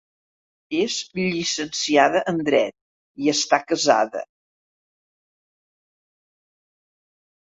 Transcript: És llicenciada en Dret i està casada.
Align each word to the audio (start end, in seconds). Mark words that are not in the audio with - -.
És 0.83 0.93
llicenciada 1.17 2.21
en 2.31 2.39
Dret 2.47 2.75
i 3.25 3.29
està 3.33 3.59
casada. 3.73 4.23